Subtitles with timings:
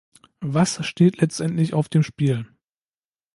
[0.43, 2.47] Was steht letztendlich auf dem Spiel?